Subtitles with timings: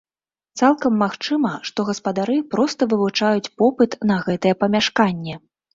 [0.61, 5.43] Цалкам магчыма, што гаспадары проста вывучаюць попыт на гэтае памяшканне.